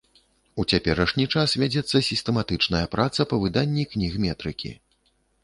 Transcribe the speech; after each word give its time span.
У 0.61 0.63
цяперашні 0.77 1.25
час 1.37 1.53
вядзецца 1.63 1.97
сістэматычная 2.09 2.83
праца 2.97 3.21
па 3.35 3.41
выданні 3.45 3.87
кніг 3.93 4.19
метрыкі. 4.27 4.75